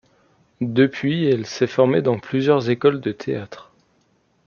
Depuis 0.61 1.25
elle 1.27 1.45
s'est 1.45 1.67
formée 1.67 2.01
dans 2.01 2.17
plusieurs 2.17 2.71
écoles 2.71 3.01
de 3.01 3.11
théâtre. 3.11 3.71